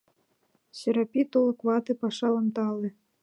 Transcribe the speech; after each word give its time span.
Серапи, 0.77 1.21
тулык 1.31 1.59
вате, 1.67 1.93
пашалан 2.01 2.47
тале. 2.55 2.89